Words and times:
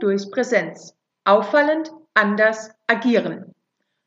Durch 0.00 0.30
Präsenz. 0.30 0.94
Auffallend, 1.24 1.90
anders, 2.14 2.70
agieren. 2.86 3.54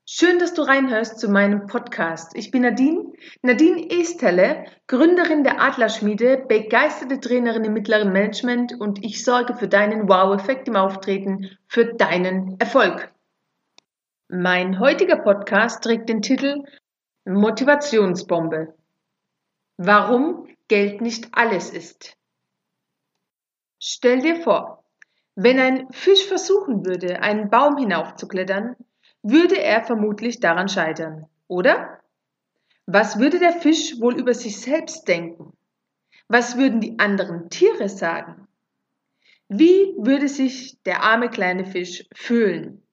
Schön, 0.06 0.40
dass 0.40 0.54
du 0.54 0.64
reinhörst 0.64 1.20
zu 1.20 1.30
meinem 1.30 1.68
Podcast. 1.68 2.36
Ich 2.36 2.52
bin 2.52 2.64
Nadine, 2.64 3.14
Nadine 3.42 3.90
Esterle, 3.90 4.66
Gründerin 4.88 5.44
der 5.44 5.62
Adlerschmiede, 5.62 6.38
begeisterte 6.48 7.20
Trainerin 7.20 7.66
im 7.66 7.74
mittleren 7.74 8.12
Management 8.12 8.80
und 8.80 9.04
ich 9.04 9.24
sorge 9.24 9.56
für 9.56 9.68
deinen 9.68 10.10
Wow-Effekt 10.10 10.68
im 10.68 10.76
Auftreten, 10.76 11.58
für 11.68 11.94
deinen 11.94 12.60
Erfolg. 12.60 13.12
Mein 14.28 14.80
heutiger 14.80 15.18
Podcast 15.18 15.84
trägt 15.84 16.10
den 16.10 16.22
Titel 16.22 16.64
Motivationsbombe. 17.26 18.74
Warum 19.78 20.48
Geld 20.68 21.02
nicht 21.02 21.30
alles 21.34 21.70
ist. 21.70 22.16
Stell 23.78 24.22
dir 24.22 24.38
vor, 24.38 24.81
wenn 25.36 25.60
ein 25.60 25.92
Fisch 25.92 26.26
versuchen 26.26 26.86
würde, 26.86 27.22
einen 27.22 27.50
Baum 27.50 27.78
hinaufzuklettern, 27.78 28.76
würde 29.24 29.62
er 29.62 29.84
vermutlich 29.84 30.40
daran 30.40 30.68
scheitern, 30.68 31.28
oder? 31.48 32.00
Was 32.86 33.20
würde 33.20 33.40
der 33.40 33.54
Fisch 33.54 34.00
wohl 34.02 34.18
über 34.18 34.34
sich 34.34 34.60
selbst 34.60 35.08
denken? 35.08 35.54
Was 36.28 36.58
würden 36.58 36.82
die 36.82 37.00
anderen 37.00 37.50
Tiere 37.50 37.88
sagen? 37.88 38.48
Wie 39.48 39.94
würde 39.98 40.28
sich 40.28 40.82
der 40.84 41.04
arme 41.04 41.30
kleine 41.30 41.66
Fisch 41.66 42.06
fühlen? 42.14 42.84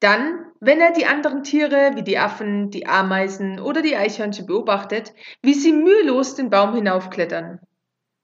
Dann, 0.00 0.46
wenn 0.60 0.80
er 0.80 0.92
die 0.92 1.06
anderen 1.06 1.42
Tiere 1.42 1.92
wie 1.94 2.02
die 2.02 2.18
Affen, 2.18 2.70
die 2.70 2.86
Ameisen 2.86 3.60
oder 3.60 3.82
die 3.82 3.96
Eichhörnchen 3.96 4.46
beobachtet, 4.46 5.12
wie 5.42 5.54
sie 5.54 5.72
mühelos 5.72 6.34
den 6.34 6.48
Baum 6.48 6.74
hinaufklettern. 6.74 7.60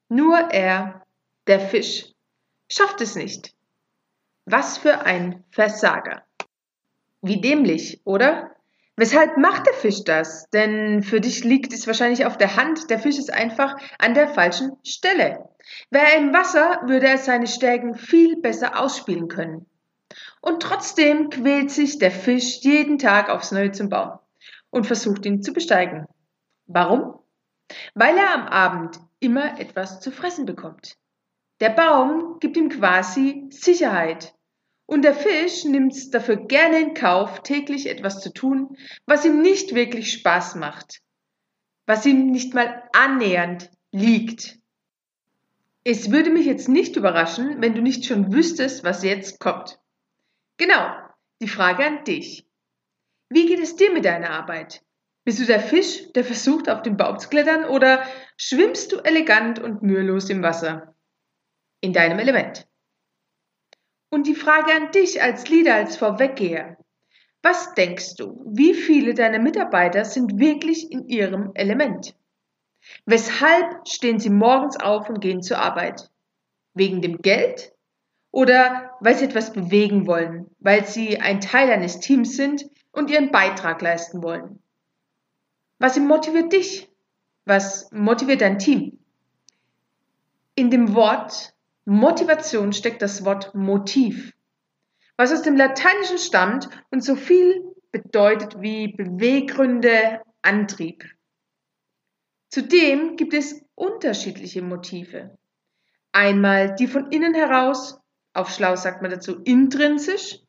Nur 0.09 0.39
er 0.39 1.05
der 1.47 1.61
Fisch 1.61 2.16
schafft 2.69 3.00
es 3.00 3.14
nicht. 3.14 3.55
Was 4.45 4.78
für 4.78 5.00
ein 5.00 5.45
Versager. 5.50 6.22
Wie 7.23 7.41
dämlich, 7.41 8.00
oder? 8.05 8.56
Weshalb 8.97 9.36
macht 9.36 9.67
der 9.67 9.75
Fisch 9.75 10.05
das? 10.05 10.48
Denn 10.50 11.03
für 11.03 11.20
dich 11.20 11.45
liegt 11.45 11.73
es 11.73 11.86
wahrscheinlich 11.86 12.25
auf 12.25 12.39
der 12.39 12.56
Hand, 12.56 12.89
der 12.89 12.98
Fisch 12.98 13.19
ist 13.19 13.33
einfach 13.33 13.77
an 13.98 14.14
der 14.14 14.28
falschen 14.28 14.77
Stelle. 14.84 15.48
Wäre 15.91 16.06
er 16.06 16.19
im 16.19 16.33
Wasser, 16.33 16.81
würde 16.86 17.08
er 17.08 17.19
seine 17.19 17.47
Stärken 17.47 17.95
viel 17.95 18.36
besser 18.41 18.80
ausspielen 18.80 19.28
können. 19.28 19.67
Und 20.41 20.62
trotzdem 20.62 21.28
quält 21.28 21.70
sich 21.70 21.98
der 21.98 22.11
Fisch 22.11 22.61
jeden 22.61 22.98
Tag 22.98 23.28
aufs 23.28 23.53
Neue 23.53 23.73
zum 23.73 23.91
Baum 23.91 24.19
und 24.70 24.86
versucht 24.86 25.27
ihn 25.27 25.42
zu 25.42 25.53
besteigen. 25.53 26.06
Warum? 26.67 27.19
Weil 27.95 28.17
er 28.17 28.33
am 28.33 28.47
Abend 28.47 29.01
immer 29.19 29.61
etwas 29.61 30.01
zu 30.01 30.11
fressen 30.11 30.47
bekommt. 30.47 30.97
Der 31.61 31.71
Baum 31.71 32.39
gibt 32.39 32.57
ihm 32.57 32.69
quasi 32.69 33.47
Sicherheit. 33.51 34.35
Und 34.87 35.03
der 35.03 35.15
Fisch 35.15 35.65
nimmt 35.65 35.95
es 35.95 36.11
dafür 36.11 36.37
gerne 36.37 36.79
in 36.81 36.95
Kauf, 36.95 37.43
täglich 37.43 37.89
etwas 37.89 38.21
zu 38.21 38.33
tun, 38.33 38.77
was 39.05 39.25
ihm 39.25 39.43
nicht 39.43 39.75
wirklich 39.75 40.13
Spaß 40.13 40.55
macht, 40.57 41.01
was 41.87 42.07
ihm 42.07 42.31
nicht 42.31 42.55
mal 42.55 42.85
annähernd 42.93 43.71
liegt. 43.91 44.59
Es 45.83 46.11
würde 46.11 46.31
mich 46.31 46.47
jetzt 46.47 46.69
nicht 46.69 46.97
überraschen, 46.97 47.61
wenn 47.61 47.75
du 47.75 47.81
nicht 47.81 48.05
schon 48.05 48.33
wüsstest, 48.33 48.85
was 48.85 49.03
jetzt 49.03 49.41
kommt. 49.41 49.81
Genau, 50.57 50.95
die 51.41 51.48
Frage 51.48 51.85
an 51.85 52.05
dich. 52.05 52.47
Wie 53.29 53.47
geht 53.47 53.61
es 53.61 53.77
dir 53.77 53.93
mit 53.93 54.05
deiner 54.05 54.31
Arbeit? 54.31 54.83
Bist 55.25 55.41
du 55.41 55.45
der 55.45 55.61
Fisch, 55.61 56.13
der 56.13 56.25
versucht, 56.25 56.69
auf 56.69 56.83
den 56.83 56.97
Baum 56.97 57.19
zu 57.19 57.29
klettern, 57.29 57.65
oder 57.65 58.05
schwimmst 58.37 58.93
du 58.93 58.98
elegant 58.98 59.59
und 59.59 59.83
mühelos 59.83 60.30
im 60.30 60.42
Wasser? 60.42 60.95
In 61.86 61.92
deinem 61.92 62.19
Element. 62.19 62.67
Und 64.11 64.27
die 64.27 64.35
Frage 64.35 64.74
an 64.74 64.91
dich 64.91 65.23
als 65.23 65.48
Leader, 65.48 65.74
als 65.74 65.97
Vorweggeher. 65.97 66.77
Was 67.42 67.74
denkst 67.74 68.17
du, 68.17 68.42
wie 68.45 68.74
viele 68.74 69.14
deiner 69.14 69.39
Mitarbeiter 69.39 70.05
sind 70.05 70.39
wirklich 70.39 70.91
in 70.91 71.08
ihrem 71.08 71.52
Element? 71.55 72.17
Weshalb 73.05 73.86
stehen 73.86 74.19
sie 74.19 74.30
morgens 74.30 74.79
auf 74.79 75.08
und 75.08 75.20
gehen 75.20 75.42
zur 75.42 75.58
Arbeit? 75.58 76.11
Wegen 76.74 77.02
dem 77.02 77.19
Geld? 77.19 77.73
Oder 78.33 78.91
weil 79.01 79.17
sie 79.17 79.27
etwas 79.27 79.53
bewegen 79.53 80.07
wollen, 80.07 80.51
weil 80.58 80.86
sie 80.86 81.20
ein 81.20 81.41
Teil 81.41 81.70
eines 81.70 82.01
Teams 82.01 82.36
sind 82.36 82.68
und 82.91 83.11
ihren 83.11 83.30
Beitrag 83.30 83.80
leisten 83.80 84.23
wollen? 84.23 84.61
Was 85.79 85.97
motiviert 85.98 86.53
dich? 86.53 86.89
Was 87.45 87.91
motiviert 87.92 88.41
dein 88.41 88.58
Team? 88.58 88.98
In 90.57 90.70
dem 90.70 90.95
Wort 90.95 91.55
Motivation 91.89 92.73
steckt 92.73 93.01
das 93.01 93.24
Wort 93.24 93.55
Motiv, 93.55 94.33
was 95.17 95.33
aus 95.33 95.42
dem 95.42 95.57
Lateinischen 95.57 96.19
stammt 96.19 96.69
und 96.91 97.02
so 97.02 97.14
viel 97.14 97.64
bedeutet 97.92 98.61
wie 98.61 98.89
Beweggründe, 98.89 100.20
Antrieb. 100.42 101.05
Zudem 102.51 103.17
gibt 103.17 103.35
es 103.35 103.64
unterschiedliche 103.77 104.63
Motive. 104.63 105.39
Einmal 106.11 106.74
die 106.74 106.89
von 106.89 107.13
innen 107.13 107.35
heraus, 107.35 108.01
auf 108.35 108.51
Schlau 108.51 108.74
sagt 108.74 109.01
man 109.01 109.13
dazu 109.13 109.41
intrinsisch, 109.42 110.41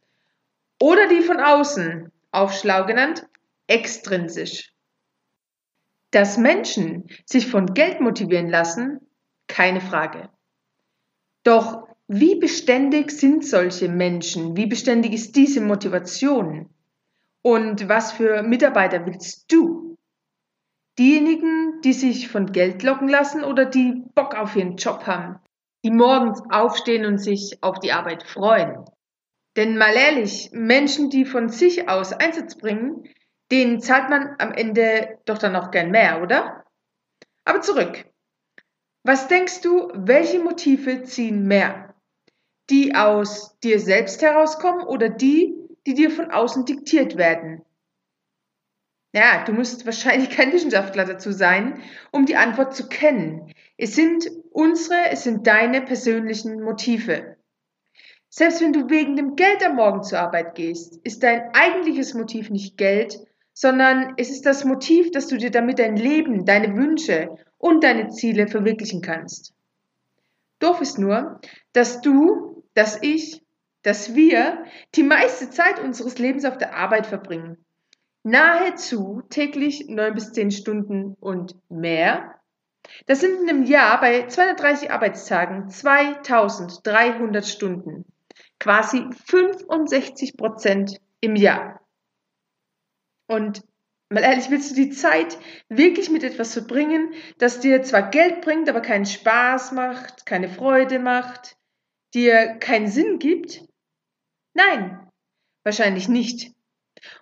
oder 0.82 1.08
die 1.08 1.22
von 1.22 1.40
außen, 1.40 2.12
auf 2.32 2.54
Schlau 2.54 2.86
genannt 2.86 3.28
extrinsisch. 3.68 4.74
Dass 6.10 6.38
Menschen 6.38 7.08
sich 7.26 7.48
von 7.48 7.76
Geld 7.76 8.02
motivieren 8.02 8.50
lassen, 8.50 9.02
keine 9.48 9.82
Frage. 9.82 10.32
Doch 11.48 11.88
wie 12.10 12.36
beständig 12.36 13.10
sind 13.10 13.46
solche 13.46 13.88
Menschen? 13.88 14.58
Wie 14.58 14.66
beständig 14.66 15.14
ist 15.14 15.38
diese 15.38 15.62
Motivation? 15.62 16.70
Und 17.42 17.88
was 17.88 18.12
für 18.12 18.44
Mitarbeiter 18.44 19.06
willst 19.06 19.50
du? 19.50 19.96
Diejenigen, 21.00 21.80
die 21.86 21.94
sich 21.94 22.28
von 22.28 22.52
Geld 22.52 22.84
locken 22.84 23.08
lassen 23.08 23.46
oder 23.46 23.64
die 23.64 24.04
Bock 24.14 24.36
auf 24.36 24.58
ihren 24.58 24.76
Job 24.76 25.08
haben, 25.08 25.40
die 25.86 25.90
morgens 25.90 26.42
aufstehen 26.50 27.06
und 27.06 27.18
sich 27.18 27.60
auf 27.62 27.80
die 27.80 27.94
Arbeit 27.94 28.24
freuen. 28.24 28.84
Denn 29.56 29.78
mal 29.78 29.94
ehrlich, 29.94 30.50
Menschen, 30.52 31.10
die 31.10 31.24
von 31.24 31.48
sich 31.48 31.88
aus 31.88 32.12
Einsatz 32.12 32.58
bringen, 32.58 33.08
denen 33.54 33.80
zahlt 33.80 34.10
man 34.10 34.36
am 34.40 34.52
Ende 34.52 35.18
doch 35.24 35.38
dann 35.38 35.56
auch 35.56 35.72
gern 35.72 35.92
mehr, 35.92 36.22
oder? 36.22 36.66
Aber 37.46 37.62
zurück. 37.62 38.04
Was 39.08 39.30
denkst 39.30 39.62
du, 39.62 39.90
welche 39.94 40.38
Motive 40.38 41.04
ziehen 41.04 41.48
mehr? 41.48 41.96
Die 42.70 42.94
aus 42.94 43.58
dir 43.64 43.80
selbst 43.80 44.22
herauskommen 44.22 44.86
oder 44.86 45.08
die, 45.08 45.56
die 45.86 45.94
dir 45.94 46.12
von 46.12 46.30
außen 46.30 46.66
diktiert 46.66 47.16
werden? 47.16 47.62
Ja, 49.14 49.46
du 49.46 49.54
musst 49.54 49.86
wahrscheinlich 49.86 50.30
kein 50.38 50.52
Wissenschaftler 50.52 51.06
dazu 51.06 51.32
sein, 51.32 51.82
um 52.12 52.26
die 52.26 52.36
Antwort 52.36 52.76
zu 52.76 52.90
kennen. 52.90 53.54
Es 53.78 53.96
sind 53.96 54.30
unsere, 54.52 55.10
es 55.10 55.24
sind 55.24 55.48
deine 55.48 55.82
persönlichen 55.84 56.62
Motive. 56.62 57.38
Selbst 58.28 58.60
wenn 58.60 58.74
du 58.74 58.90
wegen 58.90 59.16
dem 59.16 59.38
Geld 59.38 59.66
am 59.66 59.78
Morgen 59.78 60.04
zur 60.04 60.20
Arbeit 60.20 60.56
gehst, 60.56 61.00
ist 61.06 61.24
dein 61.24 61.54
eigentliches 61.54 62.14
Motiv 62.14 62.50
nicht 62.50 62.76
Geld, 62.76 63.26
sondern 63.54 64.16
es 64.18 64.32
ist 64.32 64.46
das 64.46 64.66
Motiv, 64.66 65.12
dass 65.12 65.28
du 65.28 65.38
dir 65.38 65.50
damit 65.50 65.80
dein 65.80 65.96
Leben, 65.96 66.44
deine 66.44 66.76
Wünsche 66.76 67.38
und 67.58 67.84
deine 67.84 68.10
Ziele 68.10 68.48
verwirklichen 68.48 69.02
kannst. 69.02 69.54
Doof 70.60 70.82
ist 70.82 70.98
nur, 70.98 71.40
dass 71.74 72.02
du, 72.02 72.64
dass 72.74 73.02
ich, 73.02 73.44
dass 73.84 74.16
wir 74.16 74.66
die 74.96 75.04
meiste 75.04 75.50
Zeit 75.50 75.80
unseres 75.80 76.18
Lebens 76.18 76.46
auf 76.46 76.58
der 76.58 76.76
Arbeit 76.76 77.08
verbringen. 77.08 77.64
Nahezu 78.24 79.22
täglich 79.30 79.88
neun 79.88 80.14
bis 80.14 80.34
zehn 80.34 80.52
Stunden 80.52 81.16
und 81.20 81.56
mehr. 81.70 82.36
Das 83.06 83.20
sind 83.20 83.42
in 83.42 83.50
einem 83.50 83.64
Jahr 83.64 84.00
bei 84.00 84.28
230 84.28 84.92
Arbeitstagen 84.92 85.70
2300 85.70 87.46
Stunden. 87.46 88.06
Quasi 88.60 89.06
65 89.28 90.36
Prozent 90.36 91.00
im 91.22 91.36
Jahr. 91.36 91.82
Und 93.28 93.62
Mal 94.10 94.24
ehrlich, 94.24 94.50
willst 94.50 94.72
du 94.72 94.76
die 94.76 94.92
Zeit 94.92 95.38
wirklich 95.68 96.10
mit 96.10 96.24
etwas 96.24 96.54
verbringen, 96.54 97.14
das 97.40 97.60
dir 97.60 97.84
zwar 97.84 98.10
Geld 98.10 98.40
bringt, 98.40 98.70
aber 98.70 98.80
keinen 98.80 99.06
Spaß 99.06 99.74
macht, 99.74 100.26
keine 100.26 100.48
Freude 100.48 101.00
macht, 101.00 101.58
dir 102.14 102.56
keinen 102.60 102.88
Sinn 102.88 103.20
gibt? 103.20 103.66
Nein, 104.54 105.10
wahrscheinlich 105.64 106.08
nicht. 106.08 106.54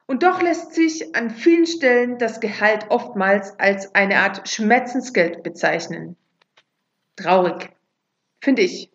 Und 0.05 0.21
doch 0.21 0.43
lässt 0.43 0.73
sich 0.75 1.15
an 1.15 1.31
vielen 1.31 1.65
Stellen 1.65 2.19
das 2.19 2.39
Gehalt 2.39 2.85
oftmals 2.89 3.59
als 3.59 3.93
eine 3.95 4.19
Art 4.19 4.47
Schmerzensgeld 4.47 5.41
bezeichnen. 5.41 6.15
Traurig, 7.15 7.71
finde 8.41 8.61
ich. 8.61 8.91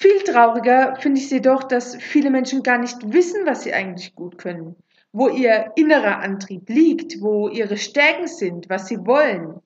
Viel 0.00 0.24
trauriger 0.24 0.96
finde 0.96 1.20
ich 1.20 1.30
jedoch, 1.30 1.62
dass 1.62 1.96
viele 1.96 2.30
Menschen 2.30 2.64
gar 2.64 2.78
nicht 2.78 3.12
wissen, 3.12 3.46
was 3.46 3.62
sie 3.62 3.72
eigentlich 3.72 4.14
gut 4.16 4.38
können 4.38 4.76
wo 5.16 5.30
ihr 5.30 5.72
innerer 5.76 6.18
Antrieb 6.18 6.68
liegt, 6.68 7.22
wo 7.22 7.48
ihre 7.48 7.78
Stärken 7.78 8.26
sind, 8.26 8.68
was 8.68 8.86
sie 8.86 8.98
wollen. 9.06 9.62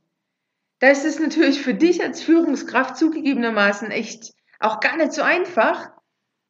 Da 0.79 0.91
ist 0.91 1.05
es 1.05 1.19
natürlich 1.19 1.61
für 1.61 1.75
dich 1.75 2.05
als 2.05 2.23
Führungskraft 2.23 2.97
zugegebenermaßen 2.97 3.91
echt 3.91 4.33
auch 4.61 4.79
gar 4.79 4.97
nicht 4.97 5.13
so 5.13 5.23
einfach, 5.23 5.91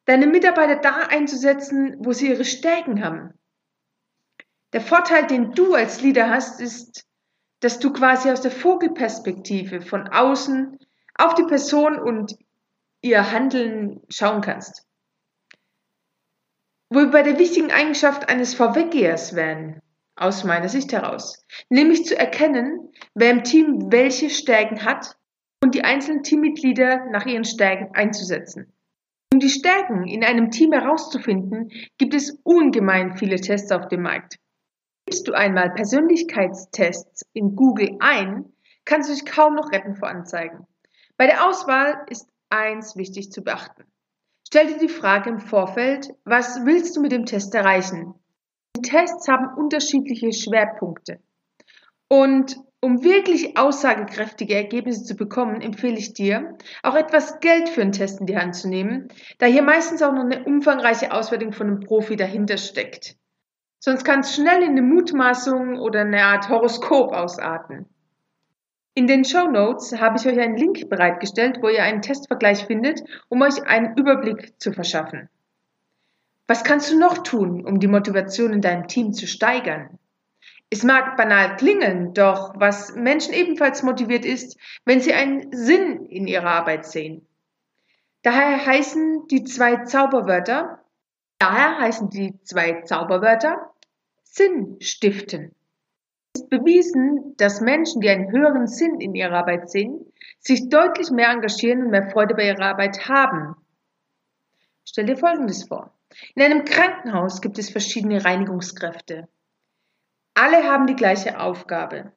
deine 0.05 0.27
Mitarbeiter 0.27 0.77
da 0.77 1.07
einzusetzen, 1.09 1.97
wo 2.01 2.13
sie 2.13 2.29
ihre 2.29 2.45
Stärken 2.45 3.03
haben. 3.03 3.33
Der 4.75 4.83
Vorteil, 4.83 5.27
den 5.27 5.53
du 5.53 5.73
als 5.73 6.03
Leader 6.03 6.29
hast, 6.29 6.61
ist, 6.61 7.07
dass 7.61 7.79
du 7.79 7.95
quasi 7.95 8.31
aus 8.31 8.43
der 8.43 8.51
Vogelperspektive 8.51 9.81
von 9.81 10.09
außen 10.09 10.79
auf 11.15 11.33
die 11.33 11.45
Person 11.45 11.99
und 11.99 12.37
ihr 13.01 13.33
Handeln 13.33 14.03
schauen 14.11 14.43
kannst. 14.43 14.85
Wo 16.93 16.99
wir 16.99 17.11
bei 17.13 17.23
der 17.23 17.39
wichtigen 17.39 17.71
Eigenschaft 17.71 18.29
eines 18.29 18.55
Vorweggehers 18.55 19.37
wären, 19.37 19.81
aus 20.17 20.43
meiner 20.43 20.69
Sicht 20.69 20.93
heraus, 20.93 21.47
nämlich 21.69 22.05
zu 22.05 22.19
erkennen, 22.19 22.91
wer 23.15 23.31
im 23.31 23.45
Team 23.45 23.93
welche 23.93 24.29
Stärken 24.29 24.85
hat 24.85 25.17
und 25.63 25.77
die 25.77 25.85
einzelnen 25.85 26.25
Teammitglieder 26.25 27.07
nach 27.13 27.27
ihren 27.27 27.45
Stärken 27.45 27.95
einzusetzen. 27.95 28.73
Um 29.33 29.39
die 29.39 29.51
Stärken 29.51 30.09
in 30.09 30.25
einem 30.25 30.51
Team 30.51 30.73
herauszufinden, 30.73 31.71
gibt 31.97 32.13
es 32.13 32.41
ungemein 32.43 33.17
viele 33.17 33.37
Tests 33.37 33.71
auf 33.71 33.87
dem 33.87 34.03
Markt. 34.03 34.41
Gibst 35.07 35.29
du 35.29 35.33
einmal 35.33 35.71
Persönlichkeitstests 35.71 37.23
in 37.33 37.55
Google 37.55 37.99
ein, 38.01 38.53
kannst 38.85 39.09
du 39.09 39.15
dich 39.15 39.25
kaum 39.25 39.55
noch 39.55 39.71
retten 39.71 39.95
vor 39.95 40.09
Anzeigen. 40.09 40.67
Bei 41.17 41.27
der 41.27 41.47
Auswahl 41.47 42.05
ist 42.09 42.29
eins 42.49 42.97
wichtig 42.97 43.31
zu 43.31 43.45
beachten. 43.45 43.85
Stell 44.53 44.67
dir 44.67 44.79
die 44.79 44.89
Frage 44.89 45.31
im 45.31 45.39
Vorfeld, 45.39 46.09
was 46.25 46.65
willst 46.65 46.97
du 46.97 47.01
mit 47.01 47.13
dem 47.13 47.25
Test 47.25 47.55
erreichen? 47.55 48.15
Die 48.77 48.83
Tests 48.83 49.29
haben 49.29 49.57
unterschiedliche 49.57 50.33
Schwerpunkte. 50.33 51.21
Und 52.09 52.57
um 52.81 53.05
wirklich 53.05 53.57
aussagekräftige 53.57 54.57
Ergebnisse 54.57 55.05
zu 55.05 55.15
bekommen, 55.15 55.61
empfehle 55.61 55.99
ich 55.99 56.15
dir, 56.15 56.59
auch 56.83 56.97
etwas 56.97 57.39
Geld 57.39 57.69
für 57.69 57.83
einen 57.83 57.93
Test 57.93 58.19
in 58.19 58.27
die 58.27 58.37
Hand 58.37 58.57
zu 58.57 58.69
nehmen, 58.69 59.07
da 59.39 59.47
hier 59.47 59.63
meistens 59.63 60.03
auch 60.03 60.13
noch 60.13 60.25
eine 60.25 60.43
umfangreiche 60.45 61.13
Auswertung 61.13 61.53
von 61.53 61.69
einem 61.69 61.81
Profi 61.81 62.17
dahinter 62.17 62.57
steckt. 62.57 63.15
Sonst 63.79 64.03
kann 64.03 64.21
es 64.21 64.35
schnell 64.35 64.65
in 64.65 64.71
eine 64.71 64.83
Mutmaßung 64.83 65.79
oder 65.79 66.01
eine 66.01 66.25
Art 66.25 66.49
Horoskop 66.49 67.13
ausarten. 67.13 67.87
In 68.95 69.07
den 69.07 69.25
Show 69.25 69.47
Notes 69.47 69.99
habe 70.01 70.19
ich 70.19 70.27
euch 70.27 70.39
einen 70.39 70.57
Link 70.57 70.89
bereitgestellt, 70.89 71.59
wo 71.63 71.69
ihr 71.69 71.83
einen 71.83 72.03
Testvergleich 72.03 72.67
findet, 72.67 73.03
um 73.29 73.41
euch 73.43 73.63
einen 73.65 73.97
Überblick 73.97 74.61
zu 74.61 74.73
verschaffen. 74.73 75.29
Was 76.49 76.65
kannst 76.65 76.91
du 76.91 76.99
noch 76.99 77.19
tun, 77.19 77.65
um 77.65 77.79
die 77.79 77.87
Motivation 77.87 78.53
in 78.53 78.61
deinem 78.61 78.89
Team 78.89 79.13
zu 79.13 79.29
steigern? 79.29 80.01
Es 80.69 80.83
mag 80.83 81.17
banal 81.17 81.57
klingen, 81.57 82.15
doch 82.15 82.53
was 82.57 82.95
Menschen 82.97 83.33
ebenfalls 83.35 83.85
motiviert 83.85 84.25
ist, 84.25 84.59
wenn 84.85 85.01
sie 85.01 85.13
einen 85.13 85.53
Sinn 85.53 86.07
in 86.07 86.27
ihrer 86.27 86.51
Arbeit 86.51 86.87
sehen. 86.87 87.27
Daher 88.23 88.67
heißen 88.67 89.29
die 89.29 89.45
zwei 89.45 89.85
Zauberwörter, 89.85 90.85
daher 91.39 91.79
heißen 91.79 92.11
die 92.11 92.41
zwei 92.43 92.83
Zauberwörter 92.83 93.73
Sinn 94.25 94.77
stiften. 94.81 95.55
Es 96.35 96.43
ist 96.43 96.51
bewiesen, 96.51 97.35
dass 97.39 97.61
Menschen, 97.61 98.01
die 98.01 98.09
einen 98.09 98.31
höheren 98.31 98.69
Sinn 98.69 99.01
in 99.01 99.15
ihrer 99.15 99.39
Arbeit 99.39 99.69
sehen, 99.69 100.07
sich 100.39 100.69
deutlich 100.69 101.11
mehr 101.11 101.31
engagieren 101.31 101.83
und 101.83 101.91
mehr 101.91 102.09
Freude 102.09 102.35
bei 102.35 102.47
ihrer 102.47 102.67
Arbeit 102.67 103.09
haben. 103.09 103.57
Stell 104.85 105.07
dir 105.07 105.17
Folgendes 105.17 105.65
vor. 105.65 105.93
In 106.37 106.43
einem 106.43 106.65
Krankenhaus 106.65 107.41
gibt 107.41 107.59
es 107.59 107.71
verschiedene 107.71 108.25
Reinigungskräfte. 108.25 109.29
Alle 110.35 110.65
haben 110.65 110.87
die 110.87 110.97
gleiche 110.97 111.41
Aufgabe. 111.41 112.13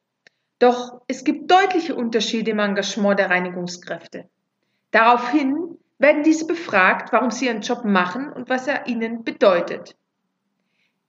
Doch 0.60 1.02
es 1.08 1.24
gibt 1.24 1.50
deutliche 1.50 1.96
Unterschiede 1.96 2.52
im 2.52 2.60
Engagement 2.60 3.18
der 3.18 3.32
Reinigungskräfte. 3.32 4.30
Daraufhin 4.92 5.80
werden 5.98 6.24
diese 6.24 6.46
befragt, 6.46 7.12
warum 7.12 7.32
sie 7.32 7.48
ihren 7.48 7.62
Job 7.62 7.84
machen 7.84 8.32
und 8.32 8.50
was 8.50 8.68
er 8.68 8.88
ihnen 8.88 9.24
bedeutet. 9.24 9.96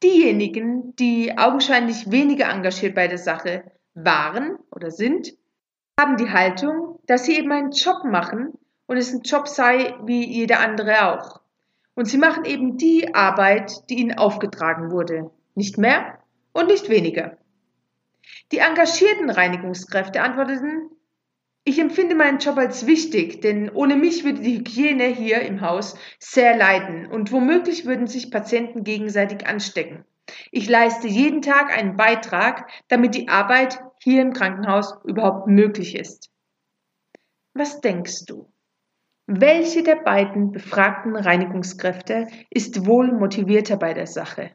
Diejenigen, 0.04 0.94
die 0.96 1.38
augenscheinlich 1.38 2.10
weniger 2.10 2.50
engagiert 2.50 2.94
bei 2.94 3.08
der 3.08 3.16
Sache 3.16 3.64
waren 3.94 4.58
oder 4.70 4.90
sind, 4.90 5.32
haben 5.98 6.18
die 6.18 6.30
Haltung, 6.30 6.98
dass 7.06 7.24
sie 7.24 7.38
eben 7.38 7.50
einen 7.50 7.70
Job 7.70 8.04
machen 8.04 8.52
und 8.86 8.98
es 8.98 9.14
ein 9.14 9.22
Job 9.22 9.48
sei 9.48 9.94
wie 10.04 10.26
jeder 10.26 10.60
andere 10.60 11.06
auch. 11.06 11.40
Und 11.94 12.04
sie 12.06 12.18
machen 12.18 12.44
eben 12.44 12.76
die 12.76 13.14
Arbeit, 13.14 13.88
die 13.88 13.94
ihnen 13.94 14.18
aufgetragen 14.18 14.90
wurde. 14.90 15.30
Nicht 15.54 15.78
mehr 15.78 16.18
und 16.52 16.66
nicht 16.66 16.90
weniger. 16.90 17.38
Die 18.52 18.58
engagierten 18.58 19.30
Reinigungskräfte 19.30 20.20
antworteten, 20.20 20.90
ich 21.64 21.78
empfinde 21.78 22.14
meinen 22.14 22.38
Job 22.38 22.58
als 22.58 22.86
wichtig, 22.86 23.40
denn 23.40 23.70
ohne 23.70 23.96
mich 23.96 24.22
würde 24.24 24.40
die 24.40 24.58
Hygiene 24.58 25.06
hier 25.06 25.40
im 25.40 25.62
Haus 25.62 25.96
sehr 26.18 26.56
leiden 26.56 27.06
und 27.06 27.32
womöglich 27.32 27.86
würden 27.86 28.06
sich 28.06 28.30
Patienten 28.30 28.84
gegenseitig 28.84 29.46
anstecken. 29.46 30.04
Ich 30.50 30.68
leiste 30.68 31.08
jeden 31.08 31.40
Tag 31.40 31.76
einen 31.76 31.96
Beitrag, 31.96 32.70
damit 32.88 33.14
die 33.14 33.28
Arbeit 33.28 33.80
hier 34.02 34.20
im 34.20 34.34
Krankenhaus 34.34 34.94
überhaupt 35.04 35.46
möglich 35.46 35.96
ist. 35.96 36.30
Was 37.54 37.80
denkst 37.80 38.26
du? 38.26 38.50
Welche 39.26 39.82
der 39.82 39.96
beiden 39.96 40.52
befragten 40.52 41.16
Reinigungskräfte 41.16 42.26
ist 42.50 42.84
wohl 42.86 43.10
motivierter 43.10 43.78
bei 43.78 43.94
der 43.94 44.06
Sache? 44.06 44.50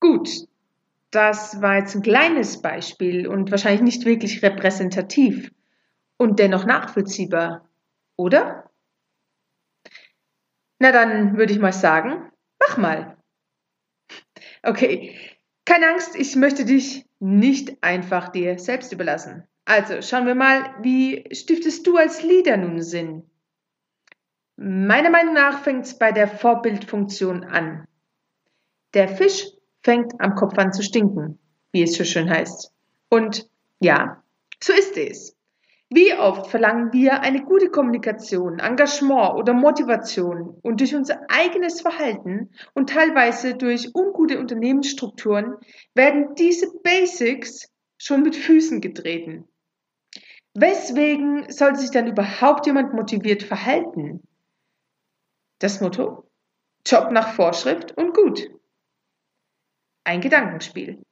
Gut, 0.00 0.28
das 1.12 1.62
war 1.62 1.76
jetzt 1.76 1.94
ein 1.94 2.02
kleines 2.02 2.60
Beispiel 2.60 3.28
und 3.28 3.52
wahrscheinlich 3.52 3.82
nicht 3.82 4.04
wirklich 4.04 4.42
repräsentativ 4.42 5.52
und 6.16 6.38
dennoch 6.38 6.64
nachvollziehbar, 6.64 7.68
oder? 8.16 8.70
Na 10.78 10.92
dann 10.92 11.36
würde 11.36 11.52
ich 11.52 11.58
mal 11.58 11.72
sagen, 11.72 12.30
mach 12.58 12.76
mal. 12.76 13.16
Okay, 14.62 15.18
keine 15.64 15.88
Angst, 15.88 16.16
ich 16.16 16.34
möchte 16.36 16.64
dich 16.64 17.06
nicht 17.20 17.82
einfach 17.82 18.28
dir 18.28 18.58
selbst 18.58 18.92
überlassen. 18.92 19.46
Also 19.64 20.02
schauen 20.02 20.26
wir 20.26 20.34
mal, 20.34 20.74
wie 20.82 21.24
stiftest 21.32 21.86
du 21.86 21.96
als 21.96 22.22
Leader 22.22 22.56
nun 22.56 22.82
Sinn? 22.82 23.30
Meiner 24.56 25.10
Meinung 25.10 25.34
nach 25.34 25.62
fängt 25.62 25.86
es 25.86 25.98
bei 25.98 26.12
der 26.12 26.28
Vorbildfunktion 26.28 27.44
an. 27.44 27.86
Der 28.94 29.08
Fisch 29.08 29.46
fängt 29.82 30.20
am 30.20 30.34
Kopf 30.34 30.58
an 30.58 30.72
zu 30.72 30.82
stinken, 30.82 31.38
wie 31.72 31.82
es 31.82 31.96
so 31.96 32.04
schön 32.04 32.28
heißt. 32.28 32.72
Und 33.08 33.48
ja, 33.80 34.22
so 34.62 34.72
ist 34.72 34.96
es. 34.96 35.36
Wie 35.94 36.14
oft 36.14 36.46
verlangen 36.46 36.92
wir 36.92 37.20
eine 37.20 37.42
gute 37.42 37.68
Kommunikation, 37.68 38.60
Engagement 38.60 39.34
oder 39.34 39.52
Motivation 39.52 40.58
und 40.62 40.80
durch 40.80 40.94
unser 40.94 41.20
eigenes 41.28 41.82
Verhalten 41.82 42.50
und 42.72 42.88
teilweise 42.88 43.54
durch 43.54 43.94
ungute 43.94 44.38
Unternehmensstrukturen 44.38 45.56
werden 45.94 46.34
diese 46.34 46.72
Basics 46.82 47.68
schon 47.98 48.22
mit 48.22 48.36
Füßen 48.36 48.80
getreten. 48.80 49.46
Weswegen 50.54 51.50
sollte 51.50 51.80
sich 51.80 51.90
dann 51.90 52.06
überhaupt 52.06 52.66
jemand 52.66 52.94
motiviert 52.94 53.42
verhalten? 53.42 54.22
Das 55.58 55.82
Motto? 55.82 56.30
Job 56.86 57.10
nach 57.12 57.34
Vorschrift 57.34 57.96
und 57.98 58.14
gut 58.14 58.48
ein 60.04 60.20
Gedankenspiel. 60.20 61.02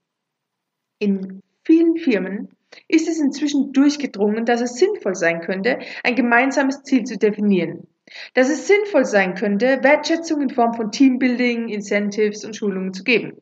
In 0.99 1.42
vielen 1.64 1.96
Firmen 1.96 2.49
ist 2.88 3.08
es 3.08 3.18
inzwischen 3.18 3.72
durchgedrungen, 3.72 4.44
dass 4.44 4.60
es 4.60 4.74
sinnvoll 4.74 5.14
sein 5.14 5.40
könnte, 5.40 5.78
ein 6.04 6.14
gemeinsames 6.14 6.82
Ziel 6.82 7.04
zu 7.04 7.18
definieren. 7.18 7.86
Dass 8.34 8.48
es 8.48 8.66
sinnvoll 8.66 9.04
sein 9.04 9.34
könnte, 9.34 9.82
Wertschätzung 9.82 10.42
in 10.42 10.50
Form 10.50 10.74
von 10.74 10.90
Teambuilding, 10.90 11.68
Incentives 11.68 12.44
und 12.44 12.56
Schulungen 12.56 12.92
zu 12.92 13.04
geben. 13.04 13.40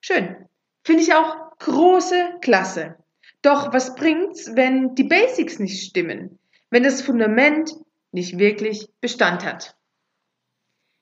Schön. 0.00 0.36
Finde 0.84 1.02
ich 1.02 1.14
auch 1.14 1.56
große 1.58 2.38
Klasse. 2.42 2.96
Doch 3.40 3.72
was 3.72 3.94
bringt's, 3.94 4.54
wenn 4.54 4.94
die 4.94 5.04
Basics 5.04 5.58
nicht 5.58 5.82
stimmen? 5.82 6.38
Wenn 6.70 6.82
das 6.82 7.00
Fundament 7.02 7.74
nicht 8.12 8.38
wirklich 8.38 8.90
Bestand 9.00 9.44
hat? 9.44 9.76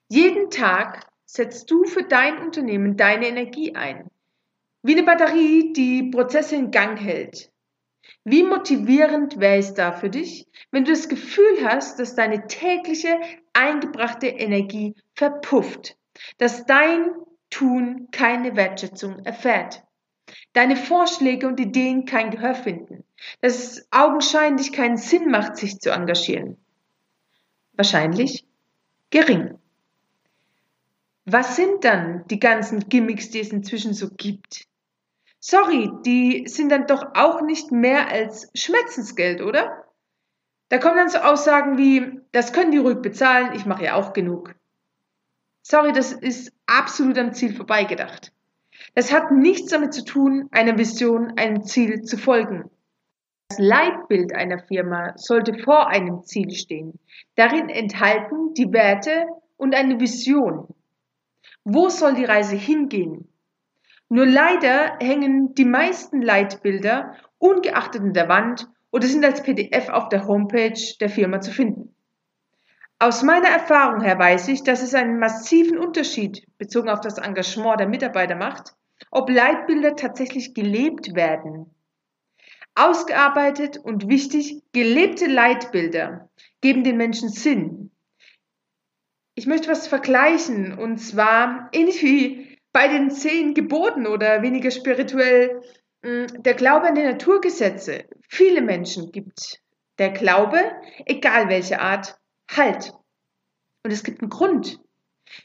Jeden 0.09 0.51
Tag 0.51 1.09
setzt 1.25 1.71
du 1.71 1.85
für 1.85 2.05
dein 2.05 2.39
Unternehmen 2.39 2.97
deine 2.97 3.27
Energie 3.27 3.75
ein? 3.75 4.11
Wie 4.85 4.93
eine 4.93 5.05
Batterie, 5.05 5.73
die 5.73 6.11
Prozesse 6.11 6.57
in 6.57 6.73
Gang 6.73 6.99
hält. 6.99 7.53
Wie 8.25 8.43
motivierend 8.43 9.39
wäre 9.39 9.59
es 9.59 9.75
da 9.75 9.93
für 9.93 10.11
dich, 10.11 10.47
wenn 10.73 10.85
du 10.85 10.91
das 10.91 11.09
Gefühl 11.09 11.65
hast, 11.65 12.01
dass 12.01 12.17
deine 12.17 12.49
tägliche 12.49 13.21
eingebrachte 13.53 14.27
Energie 14.27 14.95
verpufft, 15.15 15.97
dass 16.39 16.67
dein 16.67 17.11
Tun 17.51 18.09
keine 18.11 18.57
Wertschätzung 18.57 19.25
erfährt, 19.25 19.85
deine 20.53 20.77
Vorschläge 20.77 21.47
und 21.47 21.61
Ideen 21.61 22.05
kein 22.05 22.31
Gehör 22.31 22.55
finden, 22.55 23.05
dass 23.41 23.59
es 23.59 23.89
augenscheinlich 23.93 24.73
keinen 24.73 24.97
Sinn 24.97 25.31
macht, 25.31 25.57
sich 25.57 25.79
zu 25.79 25.91
engagieren? 25.91 26.57
Wahrscheinlich 27.75 28.45
gering. 29.11 29.59
Was 31.25 31.55
sind 31.55 31.85
dann 31.85 32.27
die 32.29 32.41
ganzen 32.41 32.89
Gimmicks, 32.89 33.31
die 33.31 33.41
es 33.41 33.51
inzwischen 33.51 33.95
so 33.95 34.09
gibt? 34.11 34.67
Sorry, 35.45 35.91
die 36.07 36.47
sind 36.47 36.71
dann 36.71 36.87
doch 36.87 37.05
auch 37.15 37.43
nicht 37.43 37.73
mehr 37.73 38.09
als 38.09 38.49
Schmerzensgeld, 38.55 39.43
oder? 39.43 39.89
Da 40.69 40.79
kommen 40.79 40.97
dann 40.97 41.09
so 41.09 41.19
Aussagen 41.19 41.77
wie, 41.79 42.21
das 42.31 42.53
können 42.53 42.71
die 42.71 42.79
ruhig 42.79 43.03
bezahlen, 43.03 43.53
ich 43.53 43.67
mache 43.67 43.85
ja 43.85 43.97
auch 43.97 44.13
genug. 44.13 44.55
Sorry, 45.63 45.91
das 45.91 46.13
ist 46.13 46.53
absolut 46.67 47.19
am 47.19 47.33
Ziel 47.33 47.57
vorbeigedacht. 47.57 48.33
Das 48.95 49.13
hat 49.13 49.33
nichts 49.33 49.73
damit 49.73 49.93
zu 49.93 50.05
tun, 50.05 50.49
einer 50.53 50.79
Vision, 50.79 51.37
einem 51.37 51.65
Ziel 51.65 52.03
zu 52.03 52.19
folgen. 52.19 52.71
Das 53.49 53.59
Leitbild 53.59 54.33
einer 54.37 54.61
Firma 54.61 55.13
sollte 55.17 55.59
vor 55.59 55.89
einem 55.89 56.23
Ziel 56.23 56.53
stehen. 56.53 57.01
Darin 57.35 57.69
enthalten 57.69 58.55
die 58.55 58.73
Werte 58.73 59.27
und 59.57 59.75
eine 59.75 59.99
Vision. 59.99 60.69
Wo 61.65 61.89
soll 61.89 62.15
die 62.15 62.25
Reise 62.25 62.55
hingehen? 62.55 63.32
Nur 64.13 64.27
leider 64.27 64.99
hängen 65.01 65.55
die 65.55 65.65
meisten 65.65 66.21
Leitbilder 66.21 67.17
ungeachtet 67.39 68.03
in 68.03 68.13
der 68.13 68.29
Wand 68.29 68.69
oder 68.91 69.07
sind 69.07 69.25
als 69.25 69.43
PDF 69.43 69.89
auf 69.89 70.11
der 70.11 70.27
Homepage 70.27 70.79
der 71.01 71.09
Firma 71.09 71.41
zu 71.41 71.51
finden. 71.51 71.95
Aus 72.99 73.23
meiner 73.23 73.49
Erfahrung 73.49 74.03
her 74.03 74.19
weiß 74.19 74.49
ich, 74.49 74.65
dass 74.65 74.83
es 74.83 74.93
einen 74.93 75.19
massiven 75.19 75.79
Unterschied 75.79 76.47
bezogen 76.59 76.91
auf 76.91 77.01
das 77.01 77.17
Engagement 77.17 77.81
der 77.81 77.89
Mitarbeiter 77.89 78.35
macht, 78.35 78.75
ob 79.11 79.31
Leitbilder 79.31 79.97
tatsächlich 79.97 80.53
gelebt 80.53 81.15
werden. 81.15 81.75
Ausgearbeitet 82.75 83.79
und 83.79 84.11
wichtig, 84.11 84.61
gelebte 84.75 85.25
Leitbilder 85.25 86.29
geben 86.61 86.85
den 86.85 86.99
Menschen 86.99 87.31
Sinn. 87.31 87.91
Ich 89.35 89.47
möchte 89.47 89.71
was 89.71 89.87
vergleichen 89.87 90.77
und 90.79 90.99
zwar 90.99 91.71
ähnlich 91.73 92.03
wie 92.03 92.52
bei 92.73 92.89
den 92.89 93.11
zehn 93.11 93.55
Geboten 93.55 94.07
oder 94.07 94.43
weniger 94.43 94.71
spirituell 94.71 95.63
hm, 96.03 96.43
der 96.43 96.55
Glaube 96.55 96.89
an 96.89 96.95
die 96.95 97.03
Naturgesetze. 97.03 98.05
Viele 98.29 98.63
Menschen 98.63 99.13
gibt 99.13 99.61
der 99.99 100.11
Glaube, 100.11 100.59
egal 101.07 101.49
welche 101.49 101.81
Art, 101.81 102.19
Halt. 102.51 102.93
Und 103.85 103.93
es 103.93 104.05
gibt 104.05 104.21
einen 104.21 104.31
Grund. 104.31 104.79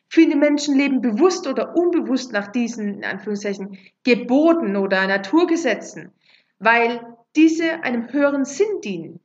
Viele 0.10 0.36
Menschen 0.36 0.76
leben 0.76 1.02
bewusst 1.02 1.48
oder 1.48 1.76
unbewusst 1.76 2.34
nach 2.34 2.48
diesen, 2.48 2.96
in 2.96 3.06
Anführungszeichen, 3.06 3.78
Geboten 4.04 4.76
oder 4.76 5.08
Naturgesetzen, 5.08 6.12
weil 6.60 7.00
diese 7.36 7.84
einem 7.84 8.12
höheren 8.12 8.44
Sinn 8.44 8.82
dienen, 8.84 9.20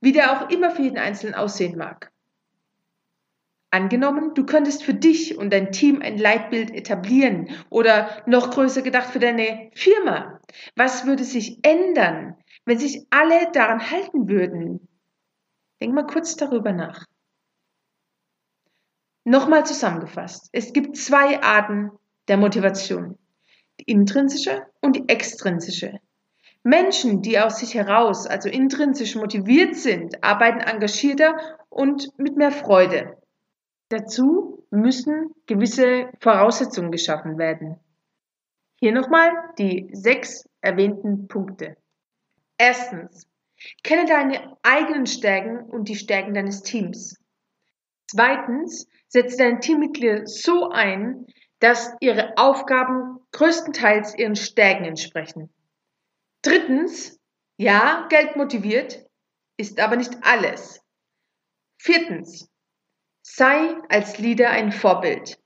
wie 0.00 0.12
der 0.12 0.32
auch 0.32 0.50
immer 0.50 0.70
für 0.70 0.82
jeden 0.82 0.98
Einzelnen 0.98 1.34
aussehen 1.34 1.76
mag. 1.76 2.12
Angenommen, 3.70 4.32
du 4.34 4.46
könntest 4.46 4.82
für 4.82 4.94
dich 4.94 5.36
und 5.36 5.52
dein 5.52 5.72
Team 5.72 6.00
ein 6.00 6.16
Leitbild 6.16 6.70
etablieren 6.70 7.50
oder 7.68 8.22
noch 8.24 8.50
größer 8.50 8.80
gedacht 8.80 9.10
für 9.10 9.18
deine 9.18 9.70
Firma. 9.74 10.40
Was 10.74 11.06
würde 11.06 11.24
sich 11.24 11.58
ändern, 11.62 12.36
wenn 12.64 12.78
sich 12.78 13.06
alle 13.10 13.50
daran 13.52 13.90
halten 13.90 14.28
würden? 14.28 14.88
Denk 15.82 15.94
mal 15.94 16.06
kurz 16.06 16.36
darüber 16.36 16.72
nach. 16.72 17.04
Nochmal 19.24 19.66
zusammengefasst. 19.66 20.48
Es 20.52 20.72
gibt 20.72 20.96
zwei 20.96 21.42
Arten 21.42 21.90
der 22.28 22.38
Motivation. 22.38 23.18
Die 23.78 23.84
intrinsische 23.84 24.62
und 24.80 24.96
die 24.96 25.08
extrinsische. 25.08 26.00
Menschen, 26.62 27.20
die 27.20 27.38
aus 27.38 27.58
sich 27.58 27.74
heraus, 27.74 28.26
also 28.26 28.48
intrinsisch 28.48 29.14
motiviert 29.14 29.76
sind, 29.76 30.24
arbeiten 30.24 30.60
engagierter 30.60 31.36
und 31.68 32.08
mit 32.18 32.36
mehr 32.36 32.50
Freude. 32.50 33.18
Dazu 33.88 34.66
müssen 34.70 35.34
gewisse 35.46 36.10
Voraussetzungen 36.20 36.92
geschaffen 36.92 37.38
werden. 37.38 37.80
Hier 38.80 38.92
nochmal 38.92 39.32
die 39.58 39.88
sechs 39.92 40.48
erwähnten 40.60 41.26
Punkte. 41.26 41.76
Erstens, 42.58 43.26
kenne 43.82 44.04
deine 44.06 44.56
eigenen 44.62 45.06
Stärken 45.06 45.60
und 45.60 45.88
die 45.88 45.96
Stärken 45.96 46.34
deines 46.34 46.62
Teams. 46.62 47.18
Zweitens, 48.10 48.88
setze 49.08 49.36
deine 49.36 49.60
Teammitglieder 49.60 50.26
so 50.26 50.70
ein, 50.70 51.26
dass 51.60 51.92
ihre 52.00 52.36
Aufgaben 52.36 53.18
größtenteils 53.32 54.16
ihren 54.16 54.36
Stärken 54.36 54.84
entsprechen. 54.84 55.52
Drittens, 56.42 57.18
ja, 57.56 58.06
Geld 58.10 58.36
motiviert, 58.36 59.04
ist 59.56 59.80
aber 59.80 59.96
nicht 59.96 60.16
alles. 60.22 60.80
Viertens, 61.78 62.48
Sei 63.30 63.76
als 63.90 64.18
Leader 64.18 64.50
ein 64.50 64.72
Vorbild. 64.72 65.38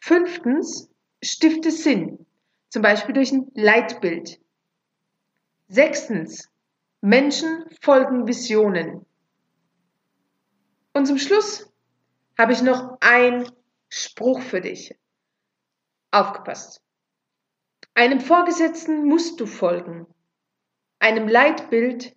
Fünftens, 0.00 0.90
stifte 1.22 1.70
Sinn, 1.70 2.26
zum 2.70 2.80
Beispiel 2.82 3.14
durch 3.14 3.30
ein 3.30 3.52
Leitbild. 3.54 4.40
Sechstens, 5.68 6.50
Menschen 7.02 7.66
folgen 7.82 8.26
Visionen. 8.26 9.04
Und 10.94 11.06
zum 11.06 11.18
Schluss 11.18 11.70
habe 12.38 12.54
ich 12.54 12.62
noch 12.62 12.96
ein 13.00 13.48
Spruch 13.90 14.40
für 14.40 14.62
dich. 14.62 14.96
Aufgepasst. 16.10 16.82
Einem 17.92 18.20
Vorgesetzten 18.20 19.04
musst 19.04 19.38
du 19.40 19.46
folgen. 19.46 20.06
Einem 20.98 21.28
Leitbild 21.28 22.16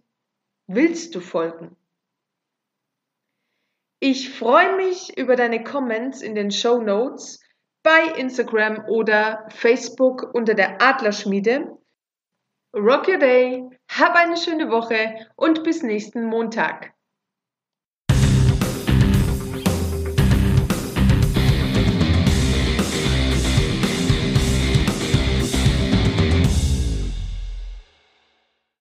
willst 0.65 1.13
du 1.13 1.19
folgen. 1.19 1.75
Ich 4.03 4.31
freue 4.31 4.77
mich 4.77 5.15
über 5.15 5.35
deine 5.35 5.63
Comments 5.63 6.23
in 6.23 6.33
den 6.33 6.49
Show 6.49 6.81
Notes 6.81 7.39
bei 7.83 8.01
Instagram 8.17 8.85
oder 8.87 9.45
Facebook 9.49 10.33
unter 10.33 10.55
der 10.55 10.81
Adlerschmiede. 10.81 11.77
Rock 12.75 13.07
your 13.07 13.19
day, 13.19 13.63
hab 13.91 14.15
eine 14.15 14.37
schöne 14.37 14.71
Woche 14.71 15.27
und 15.35 15.63
bis 15.63 15.83
nächsten 15.83 16.25
Montag. 16.25 16.95